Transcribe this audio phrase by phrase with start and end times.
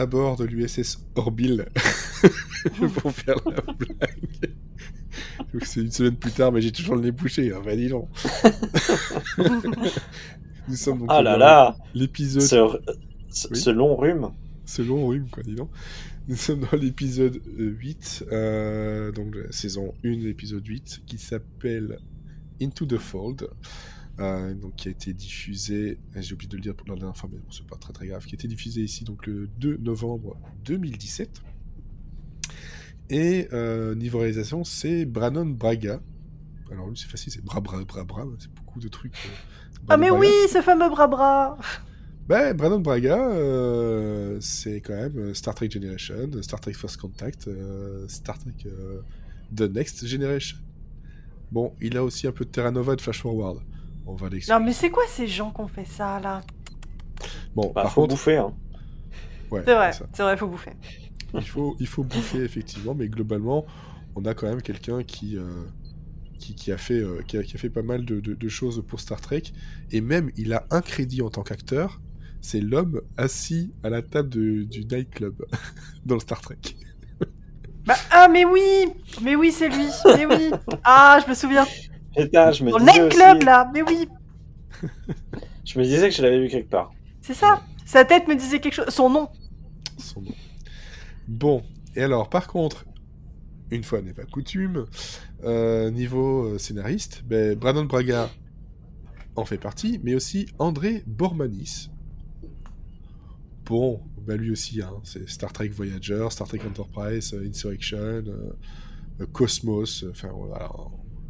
[0.00, 1.66] À bord de l'USS Orville
[3.02, 4.54] pour faire la blague.
[5.52, 7.52] Donc, C'est une semaine plus tard, mais j'ai toujours le nez bouché.
[7.52, 8.08] Hein, bah, dis donc.
[10.68, 12.56] Nous sommes donc Ah là là l'épisode ce,
[13.30, 13.58] ce- Oui.
[13.60, 14.28] ce long rhume.
[14.64, 15.70] C'est long rhume, quoi, dis donc.
[16.28, 21.18] Nous sommes dans l'épisode euh, 8, euh, donc de la saison 1, l'épisode 8, qui
[21.18, 21.98] s'appelle
[22.62, 23.48] Into the Fold,
[24.20, 27.28] euh, donc qui a été diffusé, j'ai oublié de le dire pour la dernière fois,
[27.32, 29.78] mais bon, c'est pas très très grave, qui a été diffusé ici donc le 2
[29.78, 31.42] novembre 2017.
[33.10, 36.00] Et euh, niveau réalisation, c'est Brannon Braga.
[36.70, 39.14] Alors lui, c'est facile, c'est bra bra bra bra, c'est beaucoup de trucs.
[39.26, 39.28] euh,
[39.88, 40.20] Ah mais Braga.
[40.20, 41.58] oui, ce fameux bras bras
[42.28, 48.06] Ben, Brandon Braga, euh, c'est quand même Star Trek Generation, Star Trek First Contact, euh,
[48.06, 49.00] Star Trek euh,
[49.56, 50.58] The Next Generation.
[51.50, 53.58] Bon, il a aussi un peu de Terra Nova et de Flash Forward.
[54.10, 54.52] On va l'expliquer.
[54.52, 56.42] Non mais c'est quoi ces gens qui ont fait ça là?
[57.54, 58.36] Bon, Bah, par faut contre, bouffer.
[58.36, 58.54] Hein.
[59.50, 60.72] ouais, C'est vrai, c'est vrai, faut bouffer.
[61.36, 63.66] il faut, il faut bouffer effectivement, mais globalement,
[64.14, 65.64] on a quand même quelqu'un qui, euh,
[66.38, 68.48] qui, qui a fait, euh, qui, a, qui a fait pas mal de, de- de
[68.48, 69.44] choses pour Star Trek,
[69.90, 72.00] et même il a un crédit en tant qu'acteur.
[72.42, 75.44] C'est l'homme assis à la table de- du nightclub
[76.06, 76.58] dans le Star Trek.
[77.86, 78.86] Bah, ah mais oui
[79.22, 80.50] Mais oui, c'est lui Mais oui
[80.84, 81.66] Ah, je me souviens
[82.16, 84.08] Putain, je me Dans le disais nightclub aussi- là Mais oui
[85.64, 86.90] Je me disais que je l'avais vu quelque part.
[87.20, 88.88] C'est ça Sa tête me disait quelque chose.
[88.88, 89.28] Son nom
[89.98, 90.32] son nom.
[91.28, 91.62] Bon,
[91.94, 92.86] et alors par contre,
[93.70, 94.86] une fois n'est pas coutume,
[95.44, 98.30] euh, niveau euh, scénariste, ben, Brandon Braga
[99.36, 101.90] en fait partie, mais aussi André Bormanis.
[103.66, 108.52] Bon, bah lui aussi, hein, c'est Star Trek Voyager, Star Trek Enterprise, euh, Insurrection, euh,
[109.20, 110.70] euh, Cosmos, euh, enfin voilà,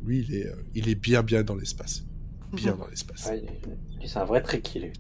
[0.05, 2.05] lui il est, euh, il est bien bien dans l'espace.
[2.53, 3.27] Bien dans l'espace.
[3.27, 3.45] Ouais,
[4.05, 4.93] c'est un vrai tricky, lui.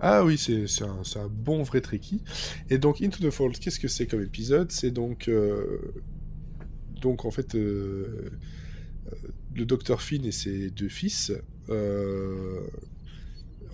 [0.00, 2.22] Ah oui, c'est un, un bon vrai Trekkie.
[2.70, 4.70] Et donc Into the Fold, qu'est-ce que c'est comme épisode?
[4.70, 5.92] C'est donc euh,
[7.00, 8.30] donc en fait euh,
[9.08, 9.16] euh,
[9.54, 11.32] le docteur Finn et ses deux fils
[11.68, 12.60] euh,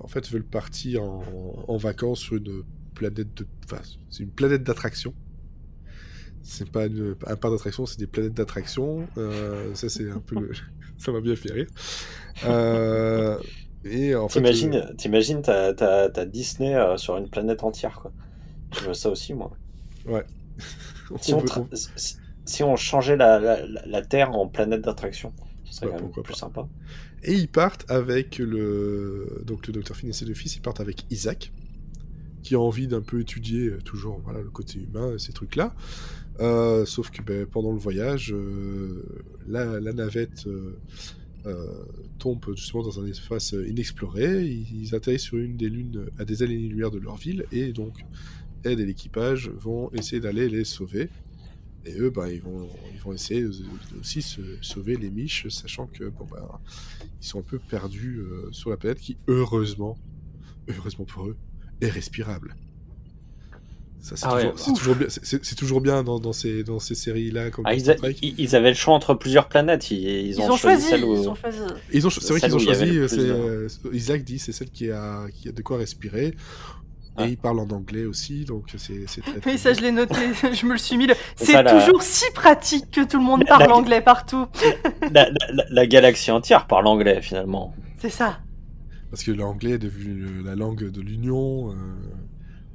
[0.01, 2.63] en fait veulent partir en, en vacances sur une
[2.95, 5.15] planète de enfin c'est une planète d'attraction.
[6.47, 9.09] C'est pas une- un parc d'attraction, c'est des planètes d'attraction.
[9.19, 10.53] Euh, ça c'est un peu le-
[10.99, 11.67] ça m'a bien fait rire.
[12.45, 13.39] Euh,
[13.85, 18.13] et en fait, euh, T'imagines, t'imagines, t'as, t'as- t'as Disney sur une planète entière, quoi.
[18.73, 19.53] Je veux ça aussi, moi.
[21.11, 25.33] on Si on, tra- si- si on changeait la, la- la- Terre en planète d'attraction,
[25.65, 26.35] ce serait Ouais, quand même plus pas.
[26.35, 26.69] sympa.
[27.23, 30.81] Et ils partent avec le donc le docteur Finn et ses deux fils, ils partent
[30.81, 31.53] avec Isaac,
[32.45, 35.75] qui a envie d'un peu étudier euh, toujours voilà le côté humain, ces trucs-là.
[36.41, 39.03] Euh, sauf que ben, pendant le voyage, euh,
[39.49, 40.47] la, navette
[42.19, 44.45] tombe justement dans un espace inexploré.
[44.45, 48.05] Ils, ils atterrissent sur une des lunes à des années-lumière de leur ville, et donc
[48.65, 51.09] Ed et l'équipage vont essayer d'aller les sauver.
[51.87, 56.05] Et eux, ben, ils, vont, ils vont essayer de- de sauver les miches, sachant que
[56.05, 56.47] bon, ben,
[57.21, 58.23] ils sont un peu perdus
[58.53, 59.99] sur la planète qui, heureusement,
[60.69, 61.37] heureusement pour eux,
[61.85, 62.55] est respirable.
[64.01, 64.51] Ça, c'est Ah ouais.
[64.51, 67.51] toujours, c'est toujours bien, c'est- c'est- c'est toujours bien dans, dans ces, dans ces séries-là.
[67.51, 68.17] Comme Ah, ils, Star a- Trek.
[68.21, 69.91] ils- ils avaient le choix entre plusieurs planètes.
[69.91, 71.15] Ils, ils Ils ont, ont choisi, celle où...
[71.17, 71.59] ils ont choisi.
[71.91, 72.99] Ils ont, cho- c'est vrai qu'ils ont choisi.
[73.09, 76.35] c'est, de- euh, Isaac dit, c'est celle qui a, qui a de quoi respirer.
[77.17, 77.27] Ah.
[77.27, 79.41] Et il parle en anglais aussi, donc c'est, c'est très.
[79.47, 79.79] Oui, ça bien.
[79.79, 80.17] je l'ai noté,
[80.53, 81.07] je me le suis mis.
[81.07, 84.47] le- C'est toujours si pratique que tout le monde parle la- anglais partout.
[85.13, 87.73] la, la- la- la galaxie entière parle anglais, finalement.
[87.99, 88.41] C'est ça.
[89.15, 91.71] Parce que l'anglais est devenu la langue de l'Union.
[91.71, 91.75] euh,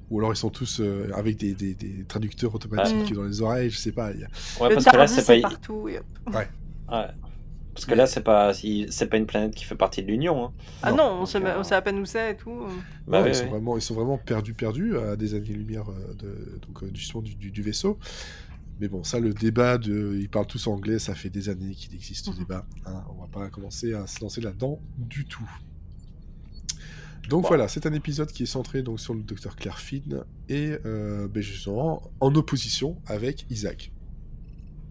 [0.10, 3.14] Ou alors ils sont tous euh, avec des, des- des traducteurs automatiques Ah.
[3.16, 4.12] dans les oreilles, je sais pas.
[4.14, 4.28] y a-
[4.62, 5.50] Ouais, le parce que là, c'est pas...
[5.50, 5.88] partout.
[5.88, 6.00] Ouais.
[7.74, 10.46] Parce que là, c'est pas, c'est pas une planète qui fait partie de l'Union.
[10.46, 10.54] Hein.
[10.82, 10.98] Ah Non.
[10.98, 12.66] non, on sait, euh, on sait à peine où c'est et tout.
[13.08, 16.14] Bah Non, oui, ils, sont vraiment, ils sont vraiment perdus, perdus à des années-lumière euh,
[16.16, 18.00] de, donc, justement du, du- du vaisseau.
[18.82, 20.18] Mais bon, ça, le débat de.
[20.20, 22.38] Ils parlent tous anglais, ça fait des années qu'il existe ce Mhm.
[22.40, 22.66] débat.
[22.86, 23.04] hein.
[23.16, 25.48] on va pas commencer à se lancer là-dedans du tout.
[27.30, 30.76] Donc voilà, c'est un épisode qui est centré donc, sur le docteur Claire Finn et
[30.86, 33.92] euh, ben, justement en opposition avec Isaac.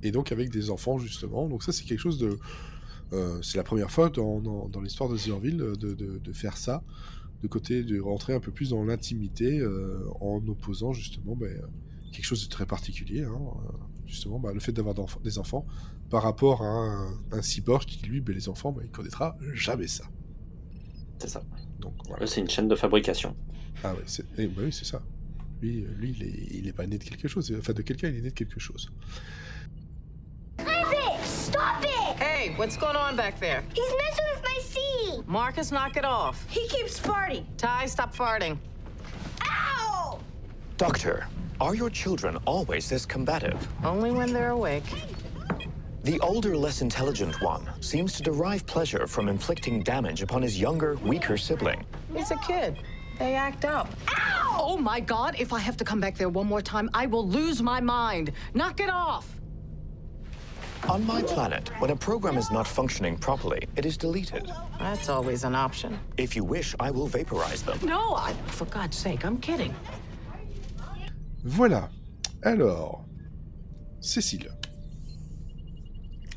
[0.03, 1.49] Et donc avec des enfants justement.
[1.49, 2.39] Donc ça, c'est quelque chose de.
[3.13, 6.57] euh, c'est la première fois dans, dans, dans l'histoire de Zerville de, de, de faire
[6.57, 6.83] ça
[7.43, 11.67] de côté de rentrer un peu plus dans l'intimité euh, en opposant justement ben, euh,
[12.13, 13.73] quelque chose de très particulier, hein, euh,
[14.07, 15.65] justement bah, le fait d'avoir d'enf- des enfants
[16.11, 19.87] par rapport à un, un cyborg qui lui, ben, les enfants, ben, il connaîtra jamais
[19.87, 20.05] ça.
[21.21, 21.43] C'est ça.
[21.79, 22.25] Donc voilà.
[22.25, 23.37] Eux, c'est une chaîne de fabrication.
[23.85, 25.01] Ah ouais, c'est eh, bah oui, c'est ça.
[25.61, 28.09] Lui, euh, lui il, est, il est pas né de quelque chose, enfin de quelqu'un,
[28.09, 28.91] il est né de quelque chose.
[31.25, 32.21] Stop it!
[32.21, 33.63] Hey, what's going on back there?
[33.75, 35.27] He's messing with my seat.
[35.27, 36.45] Marcus, knock it off.
[36.51, 37.45] He keeps farting.
[37.57, 38.59] Ty, stop farting.
[39.43, 40.21] Ow!
[40.77, 41.27] Doctor,
[41.61, 43.67] are your children always this combative?
[43.83, 44.85] Only when they're awake.
[46.09, 50.95] The older, less intelligent one seems to derive pleasure from inflicting damage upon his younger,
[51.03, 51.85] weaker sibling.
[52.17, 52.79] He's a kid.
[53.19, 53.91] They act up.
[54.57, 57.29] Oh my god, if I have to come back there one more time, I will
[57.29, 58.33] lose my mind.
[58.55, 59.29] Knock it off.
[60.89, 64.51] On my planet, when a program is not functioning properly, it is deleted.
[64.79, 65.99] That's always an option.
[66.17, 67.79] If you wish, I will vaporize them.
[67.85, 69.75] No, I, for God's sake, I'm kidding.
[71.45, 71.91] Voilà.
[72.47, 73.05] Alors,
[74.01, 74.58] Cécile.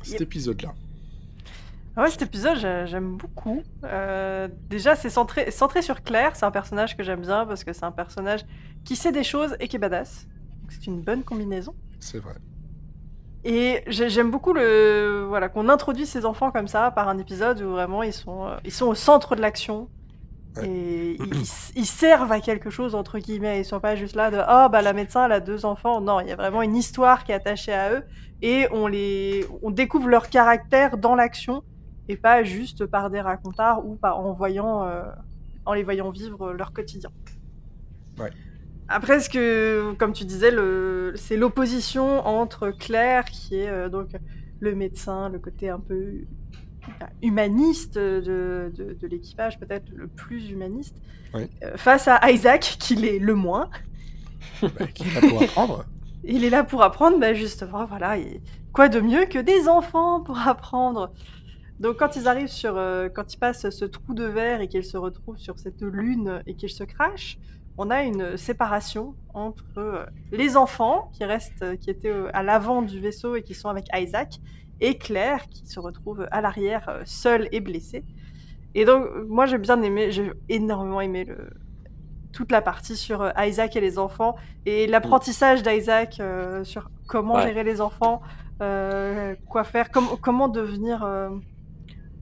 [0.02, 0.22] Cet Yep.
[0.22, 0.74] épisode-là.
[1.96, 3.62] Ah Ouais, cet épisode, j'ai- j'aime beaucoup.
[3.84, 6.34] Euh, déjà, c'est centré, centré sur Claire.
[6.36, 8.40] C'est un personnage que j'aime bien parce que c'est un personnage
[8.84, 10.26] qui sait des choses et qui est badass.
[10.70, 11.74] C'est une bonne combinaison.
[12.00, 12.34] C'est vrai.
[13.44, 17.60] Et j'ai- j'aime beaucoup le voilà qu'on introduit ces enfants comme ça par un épisode
[17.60, 19.88] où vraiment ils sont euh, ils sont au centre de l'action
[20.56, 20.68] Ouais.
[20.68, 21.18] et
[21.76, 23.60] ils, servent à quelque chose entre guillemets.
[23.60, 26.00] Ils sont pas juste là de oh bah la médecin elle a deux enfants.
[26.00, 28.02] Non, il y a vraiment une histoire qui est attachée à eux
[28.42, 31.62] et on les on découvre leur caractère dans l'action
[32.08, 35.04] et pas juste par des racontards ou par en voyant euh,
[35.64, 37.10] en les voyant vivre leur quotidien.
[38.18, 38.30] Ouais.
[38.88, 40.50] Après, ce que, comme tu disais,
[41.14, 44.08] c'est l'opposition entre Claire, qui est euh, donc
[44.60, 46.12] le médecin, le côté un peu
[47.22, 50.96] humaniste de, de, de l'équipage, peut-être le plus humaniste,
[51.34, 51.46] euh,
[51.76, 53.70] face à Isaac, qui l'est le moins.
[54.60, 55.84] Bah, qui est là pour apprendre.
[56.24, 58.16] Il est là pour apprendre, bah justement, voilà.
[58.16, 58.40] et
[58.72, 61.12] quoi de mieux que des enfants pour apprendre
[61.80, 64.84] Donc quand ils arrivent sur, euh, quand ils passent ce trou de verre et qu'ils
[64.84, 67.38] se retrouvent sur cette lune et qu'ils se crachent,
[67.78, 72.42] on a une séparation entre euh, les enfants qui restent, euh, qui étaient euh, à
[72.42, 74.38] l'avant du vaisseau et qui sont avec Isaac,
[74.80, 78.04] et Claire qui se retrouve à l'arrière, seule et blessée.
[78.74, 81.50] Et donc moi j'ai bien aimé, j'ai énormément aimé le,
[82.32, 84.34] toute la partie sur Isaac et les enfants
[84.66, 87.46] et l'apprentissage d'Isaac euh, sur comment Ouais.
[87.46, 88.22] gérer les enfants,
[88.62, 91.28] euh, quoi faire, com- comment devenir euh,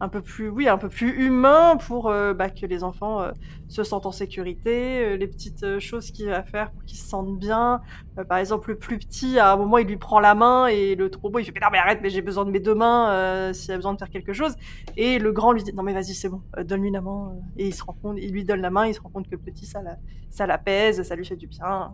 [0.01, 3.33] un peu plus, oui, un peu plus humain pour euh, bah, que les enfants euh,
[3.69, 7.39] se sentent en sécurité, euh, les petites choses qu'il va faire pour qu'ils se sentent
[7.39, 7.83] bien.
[8.29, 11.11] Par exemple, le plus petit, à un moment, il lui prend la main et le
[11.11, 13.73] trop il fait mais non mais arrête, mais j'ai besoin de mes deux mains s'il
[13.73, 14.55] a besoin de faire quelque chose.
[14.97, 17.35] Et le grand lui dit non mais vas-y c'est bon, donne-lui la main.
[17.57, 19.39] et il se rend il lui donne la main, il se rend compte que le
[19.39, 19.97] petit ça la-
[20.31, 21.93] ça l'apaise, ça lui fait du bien.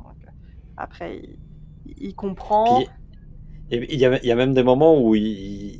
[0.77, 1.23] Après
[1.99, 2.83] il, comprend.
[3.71, 5.25] Il y, a, même des moments où il,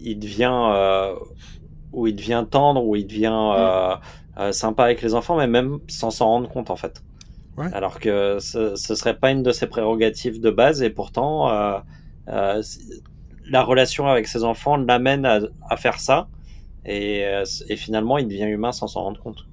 [0.07, 1.15] il- devient
[1.93, 3.95] où il devient tendre, où il devient euh,
[4.39, 7.03] euh, sympa avec les enfants, mais même sans s'en rendre compte en fait.
[7.57, 7.73] Ouais.
[7.73, 11.79] Alors que ce, ce serait pas une de ses prérogatives de base, et pourtant euh,
[13.49, 15.41] la relation avec ses enfants l'amène à,
[15.71, 16.29] à faire ça,
[16.85, 17.25] et,
[17.69, 19.47] et finalement il devient humain sans s'en rendre compte.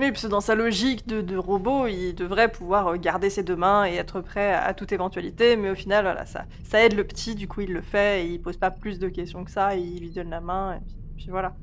[0.00, 3.54] Oui, parce que dans sa logique de, de robot, il devrait pouvoir garder ses deux
[3.54, 6.94] mains et être prêt à, à toute éventualité, mais au final, voilà, ça, ça aide
[6.94, 9.52] le petit, du coup il le fait, et il pose pas plus de questions que
[9.52, 11.54] ça, et il lui donne la main, et puis, puis voilà.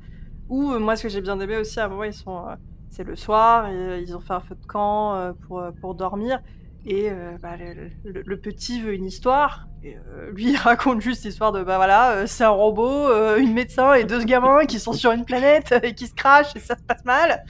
[0.52, 2.56] Ou euh, moi, ce que j'ai bien aimé aussi, à un moment, ils sont, euh,
[2.90, 6.40] c'est le soir, et, euh, ils ont fait un feu de camp pour, pour dormir,
[6.84, 11.00] et euh, bah, le, le- le petit veut une histoire, et euh, lui il raconte
[11.00, 14.78] juste l'histoire de bah voilà, euh, c'est un robot, une médecin et deux gamins qui
[14.80, 17.42] sont sur une planète et qui se crachent et ça se passe mal.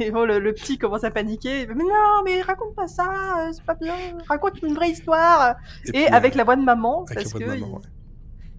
[0.00, 1.66] Et bon, le, le petit commence à paniquer.
[1.66, 3.96] Mais non, mais raconte pas ça, c'est pas bien.
[4.28, 5.56] Raconte une vraie histoire.
[5.84, 7.80] Et, puis, avec la voix de maman, parce que maman, ils, ouais.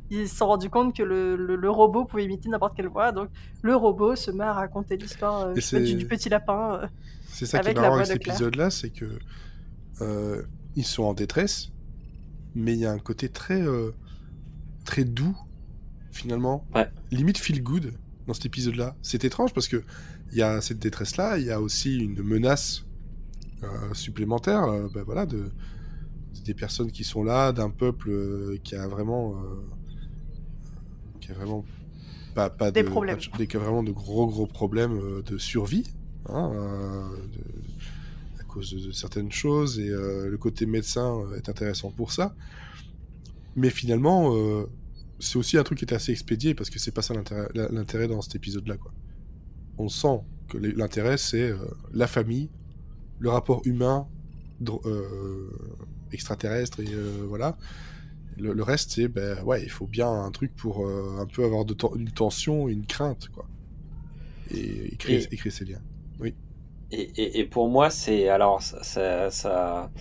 [0.10, 3.12] Ils se sont rendus compte que le, le- le robot pouvait imiter n'importe quelle voix.
[3.12, 3.30] Donc
[3.62, 6.80] le robot se met à raconter l'histoire euh, du, petit lapin.
[6.84, 6.88] euh.
[7.28, 9.06] C'est ça qui est Avec la marrant voix avec cet épisode-là, c'est que
[10.02, 10.42] euh,
[10.76, 11.70] ils sont en détresse,
[12.56, 13.92] mais il y a un côté très euh,
[14.86, 15.38] très doux
[16.12, 16.90] finalement, Ouais.
[17.12, 17.94] limite feel good
[18.28, 18.96] dans cet épisode-là.
[19.02, 19.84] C'est étrange parce que
[20.32, 22.86] il y a cette détresse-là, il y a aussi une menace
[23.64, 25.52] euh, supplémentaire, euh, ben voilà, de
[26.46, 29.36] des personnes qui sont là, d'un peuple euh, qui a vraiment
[31.34, 31.66] vraiment
[32.36, 33.18] pas, pas Des de, problèmes.
[33.18, 35.86] pas de- des- vraiment de gros gros problèmes euh, de survie
[36.28, 41.92] hein, euh, de- à cause de, certaines choses et euh, le côté médecin est intéressant
[41.92, 42.36] pour ça.
[43.56, 44.66] Mais finalement, euh,
[45.20, 48.22] c'est aussi un truc qui est assez expédié parce que c'est pas ça l'intérêt- dans
[48.22, 48.78] cet épisode-là.
[48.78, 48.94] Quoi.
[49.78, 51.58] On sent que l'intérêt c'est euh,
[51.94, 52.50] la famille,
[53.20, 54.08] le rapport humain,
[56.12, 56.88] extraterrestre et
[57.28, 57.58] voilà.
[58.40, 61.44] Le, le reste c'est ben ouais, il faut bien un truc pour euh, un peu
[61.46, 63.50] avoir de une tension, une crainte quoi.
[64.52, 65.82] Et, et créer, Et- et créer ces liens.
[66.92, 69.92] Et, et, et pour moi, c'est alors ça, ça, ça-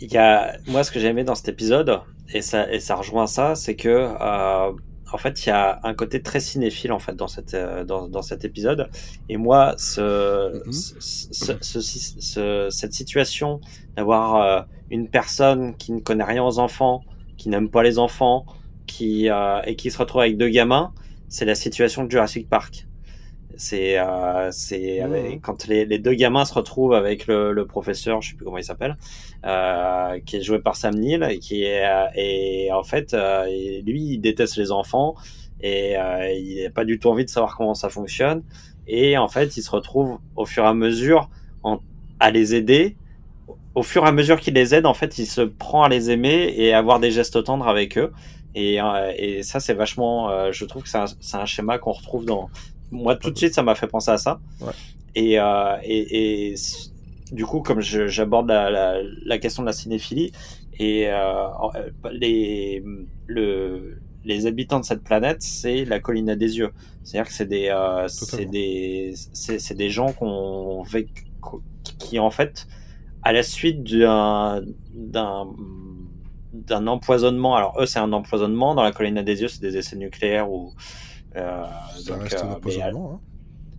[0.00, 2.00] il y a moi ce que j'ai aimé dans cet épisode
[2.32, 4.72] et ça et ça rejoint ça, c'est que euh,
[5.12, 8.08] en fait, il y a un côté très cinéphile en fait dans cette euh, dans,
[8.08, 8.90] dans cet épisode.
[9.28, 10.72] Et moi, ce, Mhm.
[10.72, 13.60] ce- ce- ce- ce- cette situation
[13.96, 17.02] d'avoir euh, une personne qui ne connaît rien aux enfants,
[17.36, 18.44] qui n'aime pas les enfants,
[18.86, 20.92] qui euh, et qui se retrouve avec deux gamins,
[21.28, 22.87] c'est la situation de Jurassic Park.
[23.60, 28.22] C'est euh, c'est avec- quand les, les deux gamins se retrouvent avec le, le professeur,
[28.22, 28.96] je sais plus comment il s'appelle,
[29.44, 33.46] euh, qui est joué par Sam Neill et qui est euh, et en fait euh,
[33.84, 35.16] lui il déteste les enfants
[35.60, 38.44] et euh, il n'a pas du tout envie de savoir comment ça fonctionne.
[38.86, 41.28] Et en fait il se retrouve au fur et à mesure
[41.64, 41.80] en,
[42.20, 42.96] à les aider.
[43.74, 46.12] Au fur et à mesure qu'il les aide en fait il se prend à les
[46.12, 48.12] aimer et à avoir des gestes tendres avec eux.
[48.54, 48.78] Et,
[49.16, 52.24] et ça c'est vachement euh, je trouve que c'est un, c'est un schéma qu'on retrouve
[52.24, 52.50] dans
[52.90, 54.40] moi tout de suite ça m'a fait penser à ça.
[54.60, 54.72] Ouais.
[55.14, 56.54] et, euh, et, et
[57.32, 60.32] du coup comme j'aborde la, la, la question de la cinéphilie
[60.78, 62.82] et euh, euh, les
[63.26, 66.70] le les habitants de cette planète c'est la colline à des yeux.
[67.04, 70.82] C'est à dire que c'est des euh, c'est des c'est des gens qu'on
[71.98, 72.66] qui en fait
[73.22, 74.62] à la suite d'un
[74.94, 75.48] d'un
[76.52, 79.76] d'un empoisonnement alors eux c'est un empoisonnement dans la colline à des yeux c'est des
[79.76, 80.74] essais nucléaires ou
[81.34, 83.12] Ça donc, reste euh, un mais, empoisonnement.
[83.14, 83.20] hein.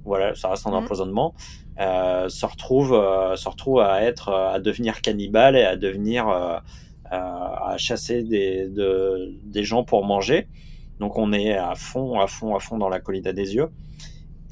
[0.03, 0.77] voilà, ça reste un Mhm.
[0.77, 1.35] empoisonnement,
[1.79, 6.27] euh, se retrouve, euh, se retrouve à être, euh, à devenir cannibale et à devenir,
[6.29, 6.57] euh,
[7.11, 10.47] euh, à chasser des, de, des gens pour manger.
[10.99, 13.69] Donc on est à fond, à fond, à fond dans la colline des yeux.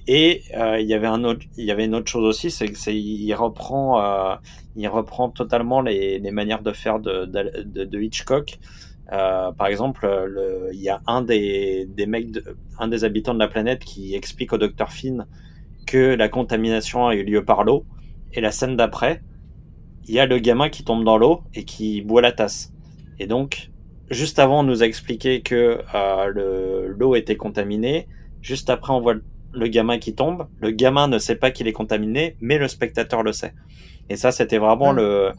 [0.08, 2.68] Et euh, il y avait un autre, il y avait une autre chose aussi, c'est
[2.70, 4.36] que c'est, il reprend, euh,
[4.75, 8.58] il reprend totalement les, les manières de faire de, de, de- de Hitchcock.
[9.14, 12.44] Euh, par exemple, le, il y a un des, des mecs, de-
[12.78, 15.26] un des habitants de la planète qui explique au docteur Finn
[15.86, 17.86] que la contamination a eu lieu par l'eau.
[18.34, 19.22] Et la scène d'après,
[20.08, 22.74] il y a le gamin qui tombe dans l'eau et qui boit la tasse.
[23.20, 23.72] Et donc,
[24.10, 28.08] juste avant, on nous a expliqué que euh, le- l'eau était contaminée.
[28.42, 29.24] Juste après, on voit le-
[29.54, 30.48] le gamin qui tombe.
[30.60, 33.54] Le gamin ne sait pas qu'il est contaminé, mais le spectateur le sait.
[34.10, 34.98] Et ça, c'était vraiment Mm.
[34.98, 35.32] le,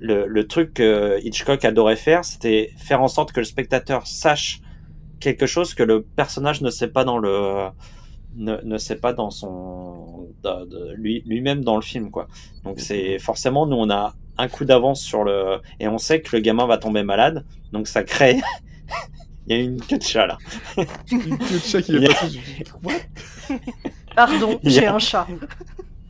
[0.00, 4.60] le, le truc que Hitchcock adorait faire, c'était faire en sorte que le spectateur sache
[5.20, 7.68] quelque chose que le personnage ne sait pas dans le
[8.36, 12.28] ne, ne sait pas dans son de- de- lui lui-même dans le film quoi.
[12.64, 16.36] Donc c'est forcément nous on a un coup d'avance sur le et on sait que
[16.36, 18.40] le gamin va tomber malade, donc ça crée
[19.48, 20.38] il y a une queue de chat là.
[21.10, 22.40] Une queue de chat qui est a- passée.
[22.84, 22.92] What?
[24.14, 25.26] Pardon, a- j'ai un chat.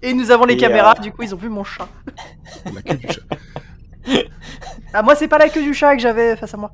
[0.03, 1.89] Et nous avons les Et, caméras, euh, du coup ils ont vu mon chat.
[2.75, 3.23] La queue du chat.
[4.93, 6.73] Ah moi c'est pas la queue du chat que j'avais face à moi.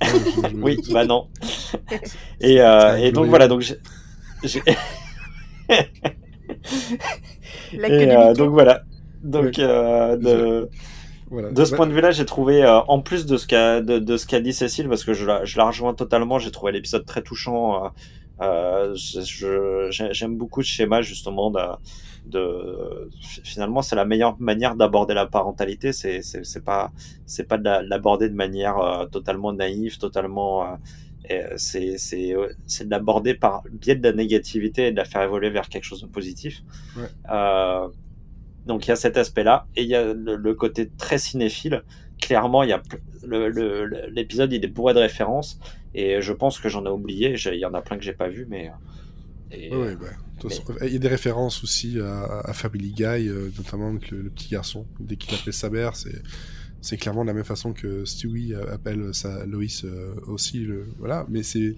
[0.54, 1.28] Oui, bah non.
[2.40, 3.78] Et, euh, et donc voilà, donc j'ai-
[4.42, 4.62] j'ai-
[7.72, 8.82] La queue et, du euh, donc voilà.
[9.22, 10.68] Donc euh, de,
[11.30, 11.50] Voilà.
[11.50, 11.76] de ce Ouais.
[11.76, 14.40] point de vue-là, j'ai trouvé, euh, en plus de ce qu'a de, de ce qu'a
[14.40, 17.92] dit Cécile, parce que je la, je la rejoins totalement, j'ai trouvé l'épisode très touchant.
[18.40, 18.94] Euh,
[19.90, 21.60] J'aime beaucoup ce schéma justement de,
[22.26, 23.10] de
[23.44, 25.92] finalement c'est la meilleure manière d'aborder la parentalité.
[25.92, 26.90] C'est c'est pas
[27.26, 30.64] c'est pas de la- de l'aborder de manière euh, totalement naïve, totalement.
[30.64, 30.76] euh,
[31.56, 32.34] c'est c'est
[32.66, 35.68] c'est de l'aborder par le biais de la négativité et de la faire évoluer vers
[35.68, 36.62] quelque chose de positif.
[36.96, 37.08] Ouais.
[38.66, 41.82] Donc il y a cet aspect-là et il y a le, le côté très cinéphile.
[42.20, 42.80] Clairement, il y a
[43.24, 45.58] le- le- l'épisode il est bourré de références
[45.94, 47.36] et je pense que j'en ai oublié.
[47.52, 48.72] Il y en a plein que j'ai pas vu, mais euh,
[49.50, 53.50] et, Ouais, ouais, bah, Il y a des références aussi à, à Family Guy, euh,
[53.56, 54.86] notamment avec le, le petit garçon.
[55.00, 56.22] Dès qu'il appelle sa mère, c'est
[56.80, 60.60] c'est clairement de la même façon que Stewie euh, appelle sa Loïs euh, aussi.
[60.60, 61.76] Le, voilà, mais c'est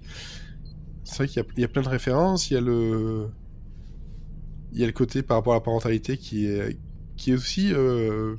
[1.04, 2.50] c'est vrai qu'il y, y a plein de références.
[2.50, 3.28] Il y a le
[4.72, 6.78] il y a le côté par rapport à la parentalité qui est
[7.16, 8.36] qui est aussi euh,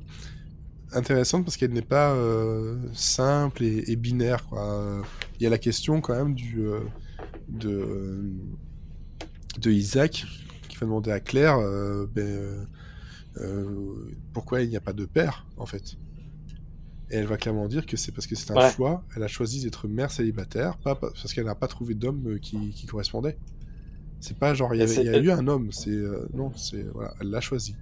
[0.91, 4.45] intéressante parce qu'elle n'est pas euh, simple et, et binaire.
[4.47, 5.03] Quoi.
[5.39, 6.79] Il y a la question quand même du euh,
[7.49, 8.21] de
[9.59, 10.25] de Isaac
[10.69, 12.67] qui va demander à Claire euh, ben,
[13.37, 15.95] euh, pourquoi il n'y a pas de père en fait.
[17.11, 18.71] Et elle va clairement dire que c'est parce que c'est un Ouais.
[18.71, 19.03] choix.
[19.15, 22.87] Elle a choisi d'être mère célibataire, pas parce qu'elle n'a pas trouvé d'homme qui, qui
[22.87, 23.37] correspondait.
[24.21, 25.95] C'est pas genre il y, Et avait- c'est- il y a eu un homme, c'est
[26.33, 27.75] non, c'est voilà, elle l'a choisi.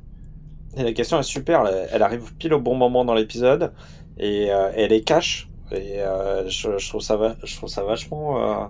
[0.75, 3.71] Et la question est super, elle, arrive pile au bon moment dans l'épisode
[4.17, 5.47] et euh, elle est cash.
[5.73, 8.67] Et euh, je, je trouve ça va, je trouve ça vachement euh,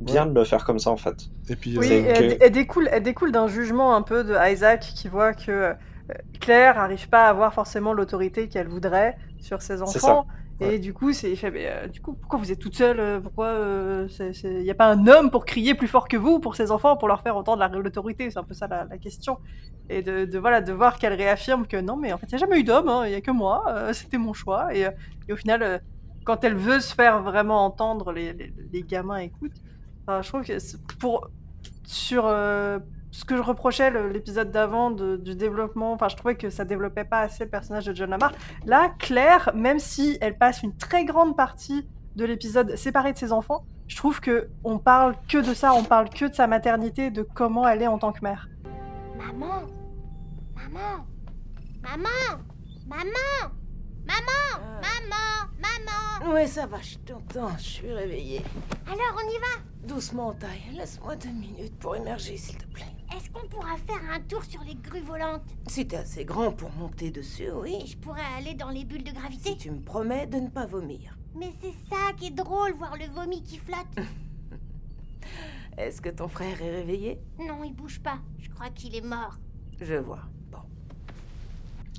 [0.00, 1.30] bien de le faire comme ça en fait.
[1.48, 4.34] Et puis Oui, euh, elle, que- elle découle, elle découle d'un jugement un peu de
[4.50, 5.74] Isaac qui voit que euh,
[6.40, 10.26] Claire n'arrive pas à avoir forcément l'autorité qu'elle voudrait sur ses enfants.
[10.60, 10.74] Ouais.
[10.74, 12.98] Et du coup, c'est, il fait, mais, euh, du coup, pourquoi vous êtes toute seule
[12.98, 13.52] euh, Pourquoi
[14.18, 16.96] il n'y a pas un homme pour crier plus fort que vous pour ses enfants,
[16.96, 18.28] pour leur faire entendre la- l'autorité?
[18.30, 19.38] C'est un peu ça la, la question.
[19.88, 22.42] Et de, de, voilà, de voir qu'elle réaffirme que non, mais en fait, il n'y
[22.42, 24.74] a jamais eu d'homme, hein, il n'y a que moi, euh, c'était mon choix.
[24.74, 24.90] Et, euh,
[25.28, 25.78] et au final, euh,
[26.24, 29.62] quand elle veut se faire vraiment entendre, les, les, gamins écoutent.
[30.08, 30.56] Je trouve que
[30.98, 31.28] pour
[31.88, 32.78] sur euh,
[33.10, 37.20] ce que je reprochais l'épisode d'avant du développement, enfin, je trouvais que ça développait pas
[37.20, 38.32] assez le personnage de John Lamar.
[38.66, 43.32] Là, Claire, même si elle passe une très grande partie de l'épisode séparée de ses
[43.32, 47.10] enfants, je trouve que on parle que de ça, on parle que de sa maternité,
[47.10, 48.48] de comment elle est en tant que mère.
[49.16, 49.62] Maman
[50.54, 51.06] Maman
[51.82, 52.42] Maman
[52.86, 53.57] Maman
[54.08, 58.42] Maman Maman Maman Ouais, ça va, je t'entends, je suis réveillée.
[58.86, 59.62] Alors on y va?
[59.86, 60.62] Doucement, taille.
[60.72, 62.84] Laisse-moi deux minutes pour émerger, s'il te plaît.
[63.14, 65.48] Est-ce qu'on pourra faire un tour sur les grues volantes?
[65.66, 67.84] Si t'es assez grand pour monter dessus, oui.
[67.86, 69.50] Je pourrais aller dans les bulles de gravité?
[69.50, 71.16] Si tu me promets de ne pas vomir.
[71.34, 73.86] Mais c'est ça qui est drôle, voir le vomi qui flotte
[75.78, 77.20] Est-ce que ton frère est réveillé?
[77.38, 78.18] Non, il bouge pas.
[78.40, 79.38] Je crois qu'il est mort.
[79.80, 80.22] Je vois.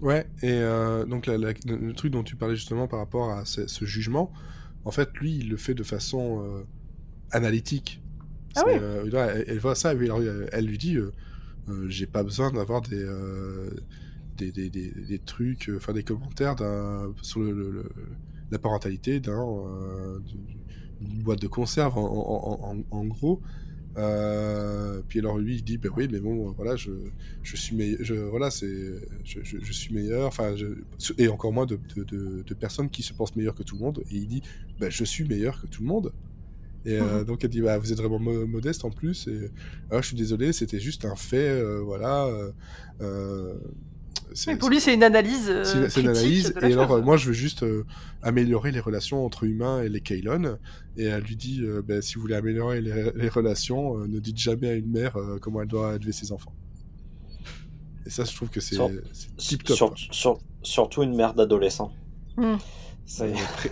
[0.01, 3.43] Ouais, et euh, donc la- la- le, truc dont tu parlais justement par rapport à
[3.45, 4.31] ce, ce jugement,
[4.85, 6.63] en fait, lui, il le fait de façon euh,
[7.31, 8.01] analytique.
[8.55, 8.73] Ah oui.
[8.75, 10.97] euh, là, elle, elle voit ça, et alors, euh, elle lui dit
[11.87, 13.05] J'ai pas besoin d'avoir des,
[14.37, 16.55] des, des, des, des trucs, enfin des commentaires
[17.21, 17.89] sur le, le- le-
[18.51, 19.45] la parentalité d'un,
[21.01, 23.41] d'une boîte de conserve, en, en- en- en gros.
[23.97, 26.91] Euh, puis alors lui il dit ben oui mais bon voilà je,
[27.41, 28.93] je suis meilleur je voilà c'est
[29.25, 30.53] je, je, je suis meilleur enfin
[31.17, 33.81] et encore moins de, de, de, de personnes qui se pensent meilleures que tout le
[33.81, 34.03] monde.
[34.11, 34.43] Et il dit
[34.79, 36.13] ben je suis meilleur que tout le monde.
[36.85, 39.49] Et euh, donc elle dit bah vous êtes vraiment mo- modeste en plus et
[39.91, 42.27] ah, je suis désolé c'était juste un fait euh, voilà
[43.01, 43.53] euh,
[44.47, 45.47] Mais pour lui, c'est une analyse.
[45.49, 46.53] euh, c'est une analyse.
[46.61, 46.99] Et alors, chose.
[46.99, 47.85] euh, moi, je veux juste euh,
[48.21, 50.57] améliorer les relations entre humains et les Kaylon.
[50.97, 54.19] Et elle lui dit, euh, ben, si vous voulez améliorer les, les relations, euh, ne
[54.19, 56.53] dites jamais à une mère euh, comment elle doit élever ses enfants.
[58.05, 58.75] Et ça, je trouve que c'est
[59.37, 59.77] tip top.
[59.77, 61.91] Sur- sur- surtout une mère d'adolescent.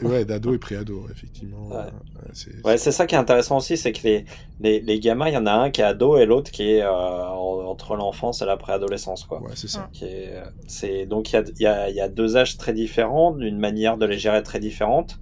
[0.02, 1.68] Ouais, d'ado et pré-ado, effectivement.
[1.68, 1.76] Ouais.
[1.76, 4.26] Ouais, c'est- Ouais, ça qui est intéressant aussi, c'est que les,
[4.60, 6.82] les, les gamins, il y en a un qui est ado et l'autre qui est
[6.82, 9.42] euh, en- entre l'enfance et la préadolescence, quoi.
[9.42, 9.90] ouais, c'est ça.
[9.94, 12.58] Qui est, euh, c'est, donc il y a, il y, a, y a deux âges
[12.58, 15.20] très différents, d'une manière de les gérer très différente.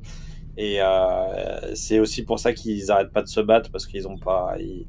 [0.58, 4.18] Et euh, c'est aussi pour ça qu'ils arrêtent pas de se battre parce qu'ils ont
[4.18, 4.56] pas.
[4.60, 4.88] Ils,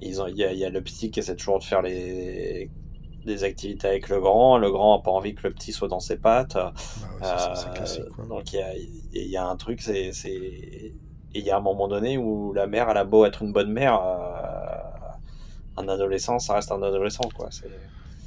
[0.00, 1.82] ils ont, il, y a, il y a le petit qui essaie toujours de faire
[1.82, 2.70] les,
[3.28, 4.58] des activités avec le grand.
[4.58, 6.54] Le grand a pas envie que le petit soit dans ses pattes.
[6.54, 8.08] Bah ouais, ça, ça, c'est Euh, classique.
[8.14, 8.26] Quoi.
[8.26, 10.10] donc il y a, il y a un truc, c'est,
[11.34, 13.70] il y a un moment donné où la mère, elle a beau être une bonne
[13.72, 17.48] mère, euh, un adolescent, ça reste un adolescent, quoi.
[17.50, 17.70] C'est...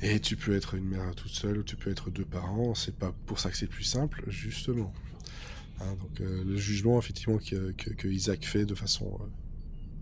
[0.03, 2.73] Et tu peux être une mère toute seule ou tu peux être deux parents.
[2.73, 4.91] C'est pas pour ça que c'est plus simple, justement.
[5.79, 9.25] Hein, donc euh, le jugement, effectivement, que, que, que Isaac fait de façon euh,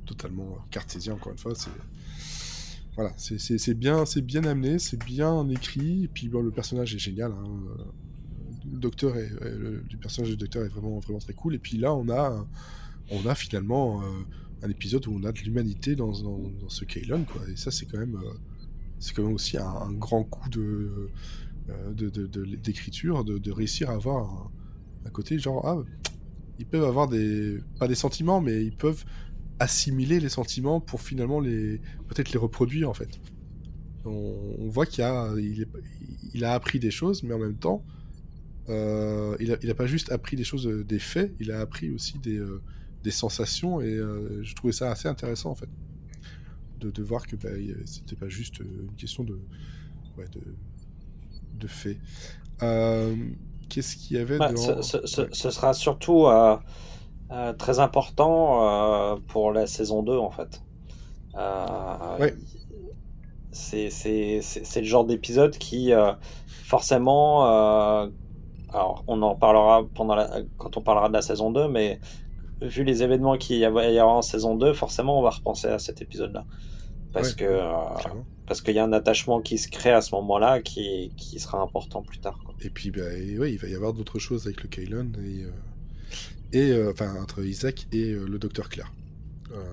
[0.05, 1.69] totalement cartésienne, encore une fois, c'est
[2.99, 6.03] voilà, c'est- bien, bien amené, c'est bien écrit.
[6.03, 7.31] Et puis le personnage est génial.
[7.31, 7.61] hein,
[8.69, 11.55] Le docteur le, personnage du docteur est vraiment très cool.
[11.55, 14.05] Et puis là, on a finalement euh,
[14.63, 16.11] un épisode où on a de l'humanité dans,
[16.67, 17.41] ce Kaylon, quoi.
[17.49, 21.09] Et ça, c'est quand même euh, aussi un, grand coup euh,
[22.61, 24.51] d'écriture, de, de réussir à avoir un,
[25.05, 25.81] un côté genre ah
[26.59, 29.05] ils peuvent avoir des pas des sentiments, mais ils peuvent
[29.59, 33.19] assimiler les sentiments pour finalement les peut-être les reproduire en fait.
[34.05, 35.67] On, on voit qu'il a il, est-
[36.33, 37.83] il a appris des choses, mais en même temps
[38.69, 41.59] euh, il, a, il a pas juste appris des choses, euh, des faits, il a
[41.59, 42.61] appris aussi des, euh,
[43.03, 45.69] des sensations et euh, je trouvais ça assez intéressant en fait
[46.79, 47.49] de, de voir que bah,
[47.85, 49.39] c'était pas juste une question de
[50.17, 50.41] ouais, de,
[51.59, 51.97] de faits.
[53.69, 54.81] Qu'est-ce qu'il y avait Ouais, dans...
[54.81, 55.27] ce, ce- ce- Ouais.
[55.31, 56.25] ce sera surtout
[57.31, 60.61] euh, très important euh, pour la saison 2 en fait.
[61.35, 62.33] Euh, Ouais.
[63.51, 63.89] C'est
[64.81, 65.91] le genre d'épisode qui
[66.65, 67.43] forcément...
[68.71, 71.99] alors on en parlera pendant la, quand on parlera de la saison 2, mais
[72.61, 75.79] vu les événements qu'il y y avoir en saison 2, forcément on va repenser à
[75.79, 76.45] cet épisode-là.
[77.11, 77.45] Parce Ouais, que...
[77.45, 77.71] euh,
[78.45, 81.61] parce qu'il y a un attachement qui se crée à ce moment-là qui, qui sera
[81.61, 82.39] important plus tard.
[82.43, 82.55] quoi.
[82.61, 84.69] Et puis, bah, et ouais, il va y avoir d'autres choses avec le
[85.19, 85.51] et, euh,
[86.53, 88.91] et euh, enfin entre Isaac et euh, le docteur Claire.
[89.51, 89.63] Euh,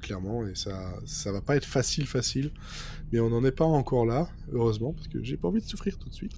[0.00, 2.52] clairement, et ça, ça va pas être facile, facile,
[3.12, 5.98] mais on n'en est pas encore là, heureusement, parce que j'ai pas envie de souffrir
[5.98, 6.32] tout de suite.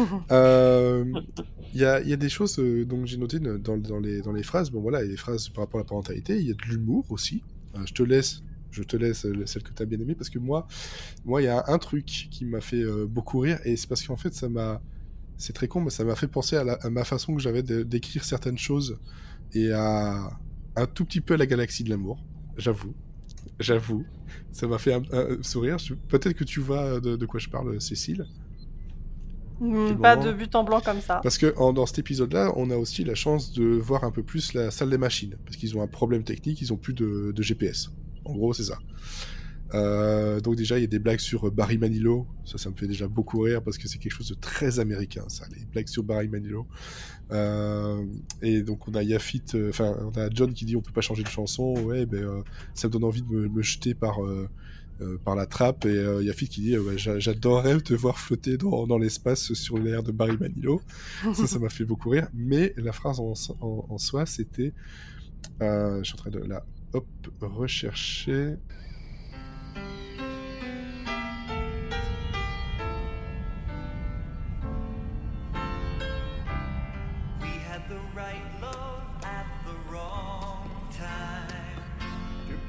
[0.00, 1.16] Il
[1.74, 4.70] y, y a des choses donc j'ai noté dans, dans, les, dans les phrases.
[4.70, 6.38] Bon voilà, il y a des phrases par rapport à la parentalité.
[6.38, 7.42] Il y a de l'humour aussi.
[7.84, 10.66] Je te laisse, je te laisse celle que tu as bien aimée parce que moi,
[11.24, 14.02] moi, il y a un truc qui m'a fait euh, beaucoup rire et c'est parce
[14.06, 14.80] qu'en fait, ça m'a,
[15.36, 17.62] c'est très con, mais ça m'a fait penser à, la- à ma façon que j'avais
[17.62, 18.98] d'écrire certaines choses
[19.54, 20.30] et à
[20.76, 22.18] un tout petit peu à la galaxie de l'amour.
[22.56, 22.94] J'avoue,
[23.60, 24.04] j'avoue,
[24.52, 25.76] ça m'a fait un, un sourire.
[26.08, 28.26] Peut-être que tu vois de, de quoi je parle, Cécile.
[29.58, 31.20] Hmm, quel Pas moment de but en blanc comme ça.
[31.22, 34.22] Parce que en- dans cet épisode-là, on a aussi la chance de voir un peu
[34.22, 35.36] plus la salle des machines.
[35.44, 37.90] Parce qu'ils ont un problème technique, ils ont plus de, de GPS.
[38.24, 38.78] En gros, c'est ça.
[39.74, 42.26] Euh, donc déjà, il y a des blagues sur Barry Manilow.
[42.44, 45.24] Ça, ça me fait déjà beaucoup rire parce que c'est quelque chose de très américain,
[45.28, 46.66] ça, les blagues sur Barry Manilow.
[47.32, 48.04] Euh,
[48.42, 51.00] et donc on a Yafit, euh, enfin on a John qui dit on peut pas
[51.00, 51.74] changer de chanson.
[51.84, 52.42] Ouais, ben euh,
[52.74, 54.48] ça me donne envie de me, jeter par euh,
[55.00, 55.84] euh, par la trappe.
[55.86, 59.78] Et euh, Yafit qui dit euh, ouais, j'a- j'adorerais te voir flotter dans, l'espace sur
[59.78, 60.80] l'air de Barry Manilow.
[61.34, 62.28] ça, ça m'a fait beaucoup rire.
[62.34, 64.72] Mais la phrase en, en, soi, c'était,
[65.60, 67.06] euh, je suis en train de la hop
[67.40, 68.54] rechercher.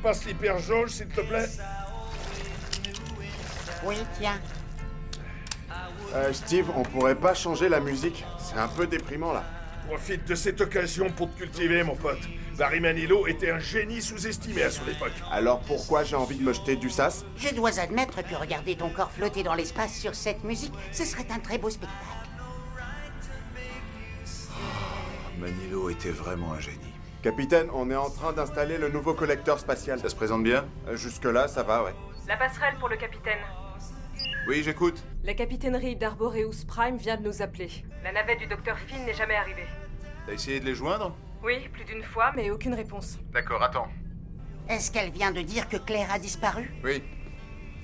[0.08, 1.50] Passes l'hyperjauge, s'il te plaît
[3.84, 4.39] Oui, tiens.
[6.15, 9.43] Euh, Steve, on pourrait pas changer la musique C'est un peu déprimant là.
[9.86, 12.22] Profite de cette occasion pour te cultiver, mon pote.
[12.58, 15.12] Barry Manilow était un génie sous-estimé à son époque.
[15.30, 17.26] Alors pourquoi j'ai envie de me jeter du sas?
[17.36, 21.28] Je dois admettre que regarder ton corps flotter dans l'espace sur cette musique, ce serait
[21.32, 22.00] un très beau spectacle.
[25.38, 26.96] Manilo était vraiment un génie.
[27.32, 30.00] Capitaine, on est en train d'installer le nouveau collecteur spatial.
[30.00, 31.94] Ça se présente bien Euh, Jusque-là, ça va, ouais.
[32.26, 33.40] La passerelle pour le capitaine.
[34.48, 35.04] Oui, j'écoute.
[35.26, 37.70] La capitainerie d'Arboreus Prime vient de nous appeler.
[38.02, 39.66] La navette du docteur Finn n'est jamais arrivée.
[40.26, 41.13] T'as essayé de les joindre?
[41.44, 43.20] Oui, plus d'une fois, mais aucune réponse.
[43.34, 43.90] D'accord, attends.
[44.70, 46.72] Est-ce qu'elle vient de dire que Claire a disparu?
[46.82, 47.04] Oui.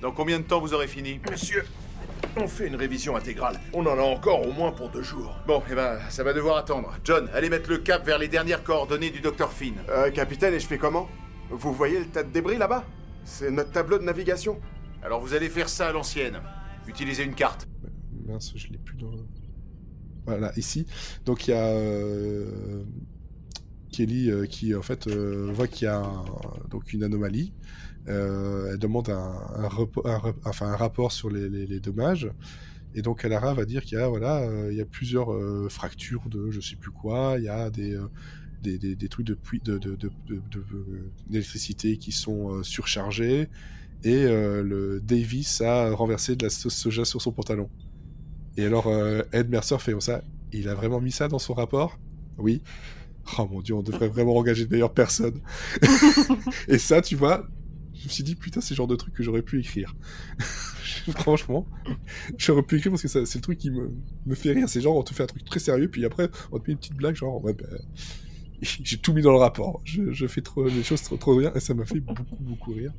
[0.00, 1.20] Dans combien de temps vous aurez fini?
[1.30, 1.64] Monsieur,
[2.36, 3.60] on fait une révision intégrale.
[3.72, 5.36] On en a encore au moins pour deux jours.
[5.46, 6.92] Bon, eh ben, ça va devoir attendre.
[7.04, 9.74] John, allez mettre le cap vers les dernières coordonnées du docteur Finn.
[9.88, 11.08] Euh, capitaine, et je fais comment?
[11.50, 12.84] Vous voyez le tas de débris là-bas?
[13.24, 14.60] C'est notre tableau de navigation.
[15.02, 16.40] Alors vous allez faire ça à l'ancienne.
[16.86, 17.68] Utilisez une carte.
[18.26, 19.10] Mince, je l'ai plus dans.
[20.26, 20.86] Voilà, ici.
[21.26, 22.82] Donc il y a euh,
[23.92, 26.24] Kelly euh, qui en fait euh, voit qu'il y a un-
[26.70, 27.52] donc une anomalie.
[28.08, 29.14] Euh, elle demande un,
[29.56, 32.30] un, repo- un rep- enfin, un rapport sur les, les- les dommages.
[32.94, 35.68] Et donc Alara va dire qu'il y a voilà, euh, il y a plusieurs euh,
[35.70, 37.36] fractures de je sais plus quoi.
[37.38, 37.98] Il y a des
[38.62, 39.96] des, des, des trucs de pui- de de-
[41.28, 43.48] d'électricité qui sont surchargés.
[44.04, 47.70] Et le Davis a renversé de la sauce soja sur son pantalon.
[48.56, 48.86] Et alors,
[49.32, 50.22] Ed Mercer fait ça.
[50.52, 51.98] Il a vraiment mis ça dans son rapport?
[52.38, 52.62] Oui.
[53.38, 55.40] Oh mon dieu, on devrait vraiment engager de meilleures personnes.
[56.68, 57.46] et ça, tu vois,
[57.98, 59.94] je me suis dit, putain, c'est le genre de truc que j'aurais pu écrire.
[61.16, 61.66] Franchement,
[62.38, 63.90] j'aurais pu écrire parce que c'est le truc qui me,
[64.26, 64.68] me fait rire.
[64.68, 66.78] C'est genre, on te fait un truc très sérieux, puis après, on te met une
[66.78, 67.66] petite blague, genre, ouais, ben,
[68.62, 69.80] j'ai tout mis dans le rapport.
[69.84, 72.72] Je, je fais trop, les choses trop, trop bien, et ça m'a fait beaucoup, beaucoup
[72.72, 72.92] rire.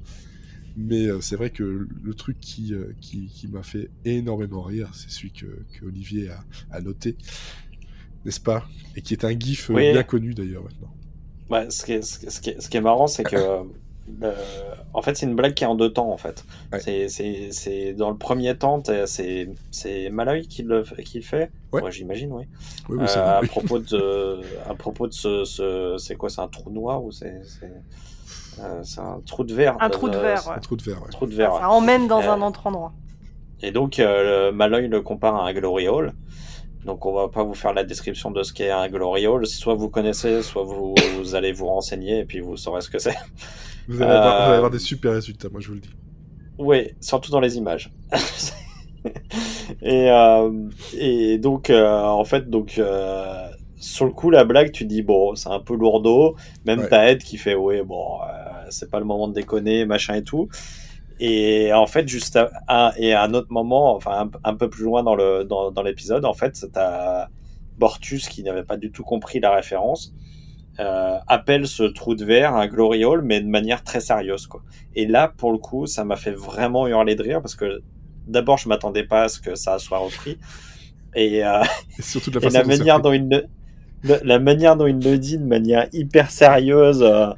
[0.78, 1.64] Mais euh, c'est vrai que
[2.04, 6.30] le truc qui, euh, qui, qui m'a fait énormément rire, c'est celui que, que Olivier
[6.30, 7.16] a, a noté,
[8.26, 8.68] n'est-ce pas?
[8.98, 9.92] Et qui est un gif euh, Oui.
[9.94, 10.94] bien connu d'ailleurs maintenant.
[11.50, 13.24] Ouais, ce, qui est, ce, qui est- ce qui est- ce qui est marrant, c'est
[13.24, 13.36] que.
[14.24, 14.34] euh,
[14.94, 16.44] en fait, c'est une blague qui est en deux temps, en fait.
[16.80, 21.52] C'est- dans le premier temps, c'est Malloy qui le, qui le fait.
[21.72, 21.91] Ouais.
[21.91, 22.44] J'imagine, oui.
[22.89, 24.39] Oui, oui, Euh, c'est à propos de,
[24.70, 27.41] à propos de ce, ce- c'est quoi, c'est un trou noir ou c'est,
[28.62, 29.76] euh, un trou de verre?
[29.82, 30.50] Un trou de verre.
[30.50, 31.10] Un trou de verre, ouais.
[31.12, 31.52] Trou de verre.
[31.54, 31.65] Ça ouais.
[31.76, 32.94] emmène dans Euh, un autre endroit.
[33.62, 36.13] Et donc, euh, le- Malloy le compare à un Glory Hall.
[36.86, 39.46] Donc, on va pas vous faire la description de ce qu'est un Glory Hall.
[39.48, 43.00] Soit vous connaissez, soit vous, vous allez vous renseigner et puis vous saurez ce que
[43.00, 43.18] c'est.
[43.88, 45.95] Vous allez, avoir, vous allez Euh, avoir des super résultats, moi je vous le dis.
[46.58, 47.91] Oui, surtout dans les images.
[49.82, 50.52] et, euh,
[50.93, 55.36] et donc, euh, en fait, donc, euh, sur le coup, la blague, tu dis, bon,
[55.36, 56.36] c'est un peu lourdeau.
[56.65, 56.88] Même Ouais.
[56.88, 58.19] t'as Ed qui fait, oui, bon,
[58.69, 60.50] c'est pas le moment de déconner, machin et tout.
[61.19, 64.69] Et en fait, juste à, à- et à un autre moment, enfin, un, un peu
[64.69, 67.28] plus loin dans le dans, dans l'épisode, en fait, t'as
[67.78, 70.13] Bortus qui n'avait pas du tout compris la référence.
[70.80, 74.64] Euh, appelle ce trou de verre un glory hole, mais de manière très sérieuse, quoi.
[74.96, 77.82] Et là, pour le coup, ça m'a fait vraiment hurler de rire parce que
[78.28, 80.38] d'abord, je m'attendais pas à ce que ça soit repris.
[81.16, 81.64] Et, euh,
[81.98, 83.46] Et surtout de la et manière dont il le,
[84.04, 87.04] le- la manière dont il le dit de manière hyper sérieuse.
[87.04, 87.32] euh,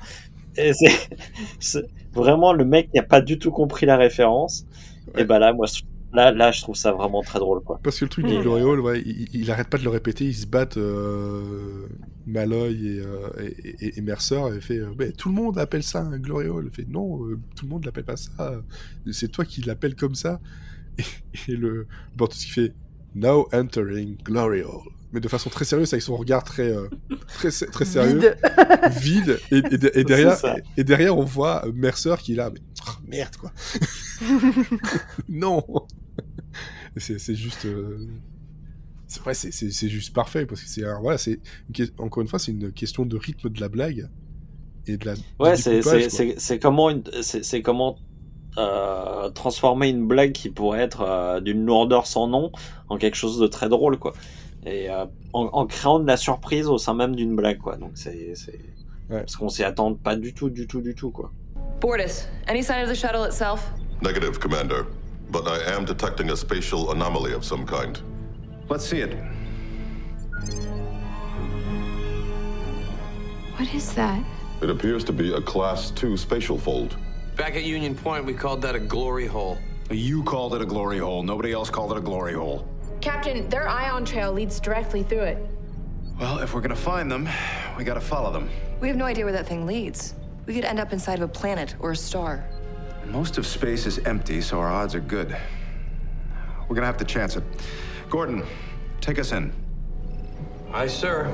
[0.58, 4.66] et c'est, vraiment le mec qui a pas du tout compris la référence.
[5.18, 5.68] Et ben là, moi,
[6.14, 7.80] là, là, je trouve ça vraiment très drôle, quoi.
[7.84, 10.26] Parce que le truc du Glory Hall, ouais, il, il arrête pas de le répéter,
[10.26, 11.88] ils se battent, euh,
[12.26, 15.84] Malloy et, euh, et, et- et Mercer, et fait, euh, mais tout le monde appelle
[15.84, 16.66] ça un Glory Hall.
[16.68, 18.62] Il fait, non, euh, tout le monde l'appelle pas ça,
[19.12, 20.40] c'est toi qui l'appelles comme ça.
[20.98, 21.04] Et,
[21.52, 22.74] et le Bortus qui fait,
[23.16, 24.92] now entering Glory Hall.
[25.14, 26.90] Mais de façon très sérieuse, avec son regard très, euh,
[27.28, 28.20] très, très sérieux.
[28.20, 28.38] Vide.
[29.00, 29.40] Vide.
[29.52, 30.38] Et, et de- et derrière,
[30.76, 33.52] et derrière, on voit Mercer qui est là, mais oh, merde, quoi.
[35.30, 35.64] non!
[36.98, 37.66] C'est c'est juste.
[37.66, 38.08] euh,
[39.08, 41.40] c'est vrai, c'est- c'est c'est juste parfait parce que c'est voilà, c'est
[42.00, 44.10] encore une fois, c'est une question de rythme de la blague
[44.88, 45.14] et de la.
[45.40, 45.80] Ouais, c'est
[46.62, 47.98] comment, une- c'est c'est comment
[48.58, 52.52] euh, transformer une blague qui pourrait être euh, d'une lourdeur sans nom
[52.90, 54.14] en quelque chose de très drôle, quoi.
[54.66, 57.78] Et euh, en, en créant de la surprise au sein même d'une blague, quoi.
[57.78, 58.60] Donc c'est c'est-
[59.10, 61.32] parce qu'on s'y attend pas du tout, du tout, du tout, quoi.
[61.80, 63.72] Bortus, any sign of the shuttle itself?
[64.02, 64.86] Negative, Commander.
[65.32, 68.00] But I am detecting a spatial anomaly of some kind.
[68.70, 69.16] Let's see it.
[73.58, 74.24] What is that?
[74.62, 76.96] It appears to be a Class 2 spatial fold.
[77.36, 79.58] Back at Union Point, we called that a glory hole.
[79.92, 81.24] You called it a glory hole.
[81.24, 82.66] Nobody else called it a glory hole.
[83.02, 85.38] Captain, their ion trail leads directly through it.
[86.20, 87.30] Well, if we're gonna find them,
[87.78, 88.50] we gotta follow them.
[88.80, 90.16] We have no idea where that thing leads.
[90.46, 92.44] We could end up inside of a planet or a star.
[93.06, 95.36] Most of space is empty, so our odds are good.
[96.68, 97.44] We're gonna have to chance it.
[98.10, 98.44] Gordon,
[99.00, 99.54] take us in.
[100.74, 101.28] Aye, sir.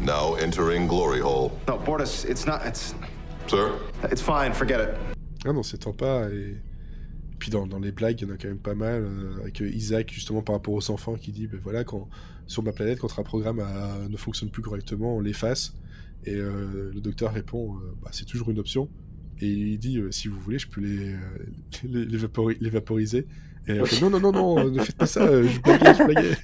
[0.00, 1.58] Now entering Glory Hole.
[1.66, 2.64] No, Bortus, it's not.
[2.64, 2.94] It's.
[3.48, 3.70] Sir?
[4.10, 4.52] It's fine.
[4.52, 4.90] Forget it.
[5.44, 6.28] Ah non, s'étend pas.
[6.30, 6.56] Et
[7.38, 9.02] puis dans, dans les blagues, il y en a quand même pas mal.
[9.04, 12.08] euh, avec euh, Isaac, justement, par rapport aux enfants, qui dit ben voilà, quand,
[12.46, 15.74] sur ma planète, quand un programme a- ne fonctionne plus correctement, on l'efface.
[16.24, 18.88] Et euh, le docteur répond euh, bah, c'est toujours une option.
[19.40, 21.18] Et il dit euh, si vous voulez, je peux les, euh,
[21.84, 23.26] les, les vapori- les vaporiser.
[23.68, 25.92] Et elle fait non, non, non, non, euh, ne faites pas ça, euh, je blaguais,
[25.98, 26.36] je blaguais.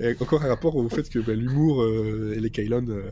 [0.00, 3.10] Et encore un rapport au fait que bah, l'humour euh, et les Kylon, euh,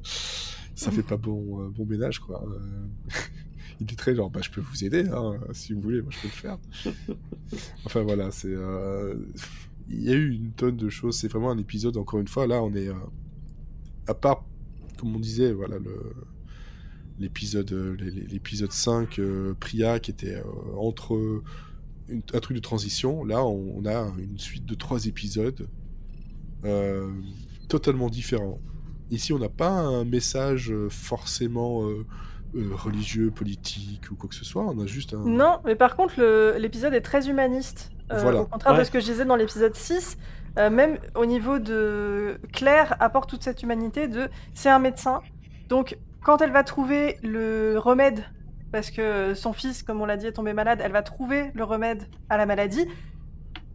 [0.79, 2.43] ça fait pas bon, euh, bon ménage, quoi.
[2.47, 2.87] Euh,
[3.81, 6.21] il est très genre, bah, je peux vous aider, hein, si vous voulez, moi je
[6.21, 6.59] peux le faire.
[7.85, 8.49] enfin voilà, c'est.
[8.53, 9.15] euh,
[9.89, 12.47] Il y a eu une tonne de choses, c'est vraiment un épisode, encore une fois,
[12.47, 12.89] là on est.
[14.07, 14.45] À part,
[14.99, 15.95] comme on disait, voilà, le.
[17.21, 20.45] L'épisode, l'é- l'é- l'épisode 5, euh, Priya, qui était euh,
[20.77, 21.43] entre
[22.09, 23.25] une- un truc de transition.
[23.25, 25.67] Là, on, on a une suite de trois épisodes
[26.65, 27.11] euh,
[27.69, 28.61] totalement différents.
[29.11, 32.05] Ici, on n'a pas un message euh, forcément euh,
[32.57, 34.63] euh, religieux, politique ou quoi que ce soit.
[34.63, 35.19] On a juste un.
[35.25, 36.21] Non, mais par contre,
[36.59, 37.91] l'épisode est très humaniste.
[38.13, 38.43] Euh, Voilà.
[38.43, 38.81] Au contraire Ouais.
[38.81, 40.17] de ce que je disais dans l'épisode 6,
[40.59, 42.39] euh, même au niveau de.
[42.53, 44.29] Claire apporte toute cette humanité de.
[44.55, 45.21] C'est un médecin.
[45.69, 48.25] Donc, quand elle va trouver le remède,
[48.73, 51.65] parce que son fils, comme on l'a dit, est tombé malade, elle va trouver le
[51.65, 52.87] remède à la maladie.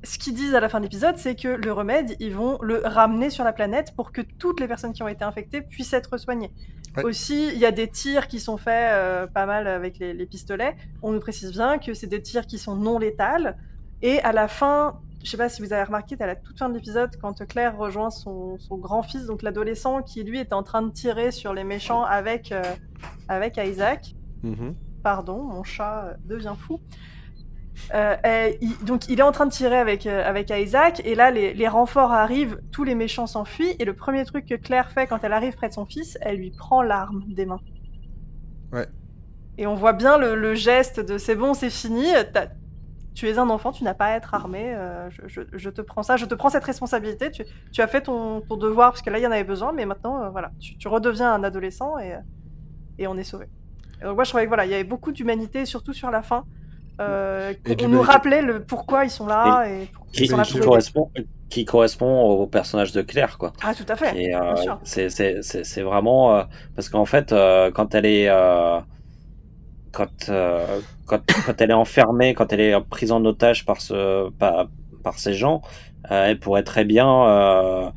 [0.03, 2.81] Ce qu'ils disent à la fin de l'épisode, c'est que le remède, ils vont le
[2.83, 6.17] ramener sur la planète pour que toutes les personnes qui ont été infectées puissent être
[6.17, 6.51] soignées.
[6.97, 7.03] Ouais.
[7.05, 10.25] Aussi, il y a des tirs qui sont faits euh, pas mal avec les, les
[10.25, 10.75] pistolets.
[11.01, 13.57] On nous précise bien que c'est des tirs qui sont non létals.
[14.01, 16.69] Et à la fin, je sais pas si vous avez remarqué, à la toute fin
[16.69, 20.81] de l'épisode, quand Claire rejoint son, son grand-fils, donc l'adolescent, qui lui était en train
[20.81, 22.61] de tirer sur les méchants avec, euh,
[23.29, 24.15] avec Isaac.
[24.43, 24.75] Mhm.
[25.01, 26.81] Pardon, mon chat devient fou.
[27.93, 31.15] Euh, et il- donc il est en train de tirer avec, euh, avec Isaac, et
[31.15, 34.91] là les, les renforts arrivent, tous les méchants s'enfuient, et le premier truc que Claire
[34.91, 37.61] fait quand elle arrive près de son fils, elle lui prend l'arme des mains.
[38.71, 38.87] Ouais.
[39.57, 42.05] Et on voit bien le, le geste de c'est bon, c'est fini,
[43.15, 45.81] tu es un enfant, tu n'as pas à être armé, euh, je, je- je te
[45.81, 49.01] prends ça, je te prends cette responsabilité, tu, tu as fait ton, ton devoir parce
[49.01, 51.97] que là il y en avait besoin, mais maintenant voilà, tu, tu redeviens un adolescent
[51.99, 52.17] et,
[52.99, 53.47] et on est sauvé.
[54.01, 56.45] Donc moi je trouvais que voilà, il y avait beaucoup d'humanité, surtout sur la fin.
[57.01, 58.11] Euh, Et on nous d'humanité.
[58.11, 61.11] rappelait le pourquoi ils sont là et, pourquoi Qui, ils sont là qui correspond,
[61.49, 63.53] qui correspond au personnage de Claire, quoi.
[63.63, 66.43] Ah tout à fait, euh, c'est vraiment euh,
[66.75, 68.79] parce qu'en fait euh, quand elle est euh,
[69.91, 74.29] quand, euh, quand quand elle est enfermée quand elle est prise en otage par ce
[74.31, 74.67] par,
[75.03, 75.61] par ces gens
[76.11, 77.89] euh, elle pourrait très bien euh,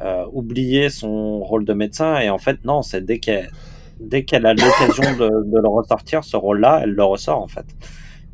[0.00, 3.50] euh, oublier son rôle de médecin et en fait non c'est dès qu'elle
[4.00, 7.48] dès qu'elle a l'occasion de, de le ressortir ce rôle là elle le ressort en
[7.48, 7.66] fait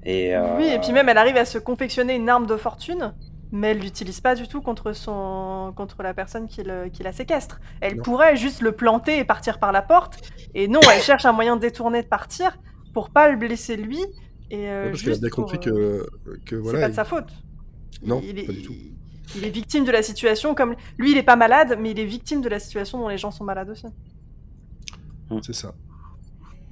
[0.04, 3.14] et euh, Oui, et puis même elle arrive à se confectionner une arme de fortune,
[3.52, 7.12] mais elle l'utilise pas du tout contre son contre la personne qui, le- qui la
[7.12, 7.60] séquestre.
[7.80, 8.02] Elle Non.
[8.02, 10.18] pourrait juste le planter et partir par la porte,
[10.54, 12.56] et non, elle cherche un moyen détourné de partir
[12.94, 13.98] pour pas le blesser lui.
[14.52, 16.80] Et euh, Ouais, parce qu'elle a bien compris euh, que, que c'est voilà.
[16.80, 17.28] pas de il- sa faute.
[18.02, 18.74] Non, il est, pas du tout.
[19.36, 22.04] Il est victime de la situation, comme lui, il est pas malade, mais il est
[22.04, 23.86] victime de la situation dont les gens sont malades aussi.
[25.42, 25.72] C'est ça.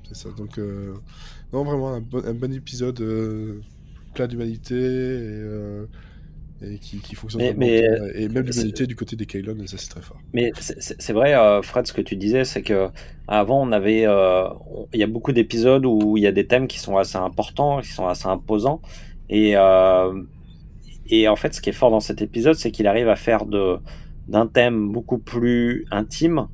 [0.09, 0.31] C'est ça.
[0.31, 0.95] Donc, euh,
[1.53, 3.61] non, vraiment un bon, un bon épisode euh,
[4.15, 5.87] plein d'humanité et, euh,
[6.63, 7.85] et qui, qui fonctionne Mais- mais.
[8.15, 10.19] Et même c'est- l'humanité du côté des Kylon, et ça c'est très fort.
[10.33, 12.89] Mais c'est- vrai, euh, Fred, ce que tu disais, c'est que
[13.29, 14.49] avant on avait, euh,
[14.93, 17.81] il y a beaucoup d'épisodes où il y a des thèmes qui sont assez importants,
[17.81, 18.83] qui sont assez imposants,
[19.31, 20.23] et euh,
[21.11, 23.47] et en fait, ce qui est fort dans cet épisode, c'est qu'il arrive à faire
[23.47, 23.77] de
[24.27, 26.49] d'un thème beaucoup plus intime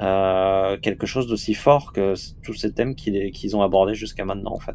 [0.00, 4.58] euh, quelque chose d'aussi fort que tous ces thèmes qu'ils ont abordés jusqu'à maintenant, en
[4.58, 4.72] fait.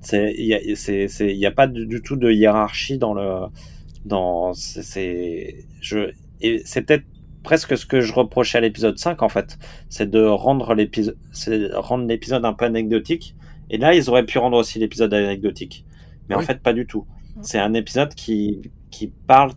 [0.00, 3.46] C'est, il y a, pas du, du tout de hiérarchie dans le,
[4.04, 7.04] dans, c'est, c'est- je, et c'est peut-être
[7.42, 11.72] presque ce que je reprochais à l'épisode 5 en fait, c'est de rendre l'épisode, c'est
[11.74, 13.34] rendre l'épisode un peu anecdotique.
[13.70, 15.84] Et là, ils auraient pu rendre aussi l'épisode anecdotique,
[16.28, 17.06] mais en fait pas du tout.
[17.42, 19.52] C'est un épisode qui, qui parle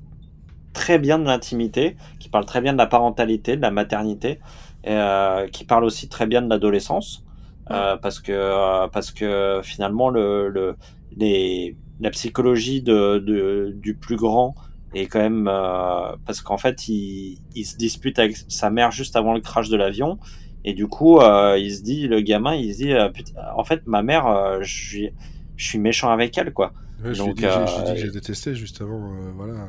[0.74, 4.40] très bien de l'intimité, qui parle très bien de la parentalité, de la maternité,
[4.88, 7.24] euh, qui parle aussi très bien de l'adolescence,
[7.72, 10.78] euh, parce que euh, parce que finalement le, le
[11.12, 14.56] les la psychologie de, de du plus grand
[14.94, 19.15] est quand même euh, parce qu'en fait il, il se dispute avec sa mère juste
[19.15, 20.17] avant le crash de l'avion
[20.63, 23.63] et du coup euh, il se dit le gamin il se dit euh, Putain, en
[23.63, 25.10] fait ma mère euh, je suis
[25.56, 28.12] je suis méchant avec elle quoi Ouais, je donc j'ai- euh, j'ai dit que j'ai
[28.12, 29.67] détesté juste avant, euh, voilà.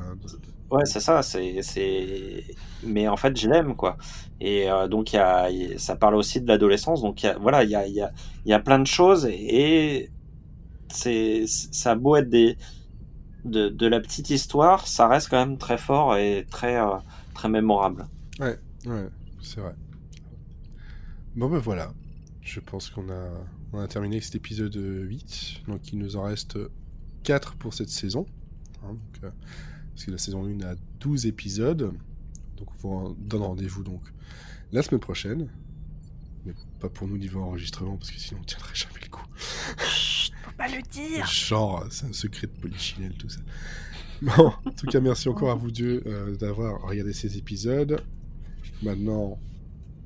[0.73, 2.45] Ouais, c'est ça, c'est,
[2.83, 3.99] mais en fait, je l'aime, quoi.
[4.41, 7.03] Et euh, donc, y a, ça parle aussi de l'adolescence.
[7.03, 8.11] Donc, voilà, il y a, y a,
[8.47, 10.11] y a plein de choses et
[10.89, 12.31] c'est, ça a beau être
[13.45, 16.97] de, de la petite histoire, ça reste quand même très fort et très, euh,
[17.35, 18.09] très mémorable.
[18.41, 19.09] Ouais, ouais,
[19.41, 19.77] c'est vrai.
[21.35, 21.95] Bon ben voilà,
[22.43, 23.31] je pense qu'on a,
[23.73, 26.59] on a terminé cet épisode 8, donc il nous en reste
[27.23, 28.27] 4 pour cette saison.
[28.83, 29.31] hein, donc, euh,
[29.93, 31.93] parce que la saison 1 a 12 épisodes,
[32.57, 34.03] donc on vous donne rendez-vous donc
[34.73, 35.49] la semaine prochaine.
[36.45, 39.25] Mais pas pour nous niveau enregistrement, parce que sinon on tiendrait jamais le coup.
[40.45, 41.27] Faut pas le dire.
[41.27, 43.41] Genre, c'est un secret de polichinelle, tout ça.
[44.23, 48.03] Bon, en tout cas, merci encore à vous deux euh, d'avoir regardé ces épisodes.
[48.83, 49.39] Maintenant,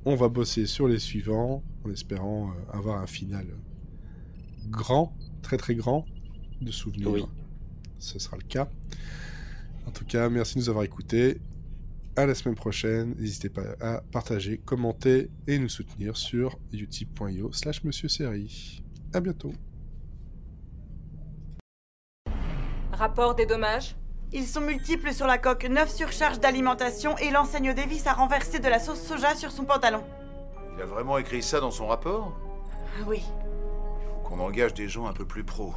[0.07, 3.47] on va bosser sur les suivants, en espérant euh, avoir un final
[4.69, 6.07] grand, très très grand,
[6.61, 7.11] de souvenirs.
[7.11, 7.25] Oui.
[7.99, 8.69] Ce sera le cas.
[9.87, 11.41] En tout cas, merci de nous avoir écoutés.
[12.17, 13.15] À la semaine prochaine.
[13.19, 18.83] N'hésitez pas à partager, commenter et nous soutenir sur utip.io slash monsieur série.
[19.13, 19.53] À bientôt.
[22.93, 23.97] Rapport des dommages
[24.33, 28.69] Ils sont multiples sur la coque, 9 surcharges d'alimentation et l'enseigne Davis a renversé de
[28.69, 30.03] la sauce soja sur son pantalon.
[30.77, 32.35] Il a vraiment écrit ça dans son rapport?
[33.07, 33.21] Oui.
[34.07, 35.75] Faut qu'on engage des gens un peu plus pros.